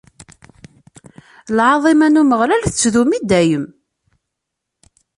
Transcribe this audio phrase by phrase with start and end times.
[1.57, 3.65] Lɛaḍima n Umeɣlal tettdumu i dayem.